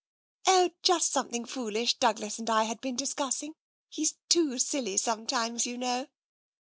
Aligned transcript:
"Oh, 0.47 0.71
just 0.81 1.11
something 1.11 1.45
foolish 1.45 1.99
Douglas 1.99 2.39
and 2.39 2.49
I 2.49 2.63
had 2.63 2.81
been 2.81 2.95
discussing. 2.95 3.53
He's 3.87 4.15
too 4.29 4.57
silly 4.57 4.97
sometimes, 4.97 5.67
you 5.67 5.77
know." 5.77 6.07